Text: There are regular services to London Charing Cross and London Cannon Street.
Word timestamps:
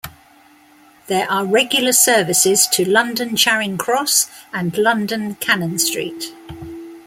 There 1.05 1.29
are 1.29 1.45
regular 1.45 1.93
services 1.93 2.65
to 2.69 2.83
London 2.89 3.35
Charing 3.35 3.77
Cross 3.77 4.31
and 4.51 4.75
London 4.75 5.35
Cannon 5.35 5.77
Street. 5.77 6.33